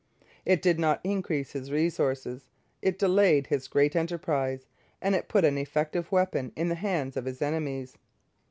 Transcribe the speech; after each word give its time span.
It 0.45 0.63
did 0.63 0.79
not 0.79 0.99
increase 1.03 1.51
his 1.51 1.71
resources; 1.71 2.49
it 2.81 2.97
delayed 2.97 3.45
his 3.45 3.67
great 3.67 3.95
enterprise; 3.95 4.65
and 4.99 5.13
it 5.13 5.29
put 5.29 5.45
an 5.45 5.59
effective 5.59 6.11
weapon 6.11 6.51
in 6.55 6.69
the 6.69 6.73
hands 6.73 7.15
of 7.15 7.25
his 7.25 7.39
enemies. 7.39 7.99